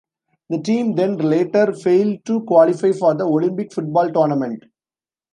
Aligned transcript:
The 0.49 0.57
team 0.59 0.95
then 0.95 1.17
later 1.17 1.73
failed 1.73 2.25
to 2.25 2.41
qualify 2.45 2.91
for 2.91 3.13
the 3.13 3.23
Olympic 3.23 3.71
football 3.71 4.11
tournament. 4.11 4.63